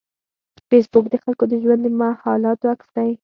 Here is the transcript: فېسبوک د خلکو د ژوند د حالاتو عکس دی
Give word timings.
فېسبوک 0.69 1.05
د 1.09 1.15
خلکو 1.23 1.43
د 1.47 1.53
ژوند 1.63 1.81
د 1.99 2.01
حالاتو 2.23 2.65
عکس 2.73 2.87
دی 2.95 3.11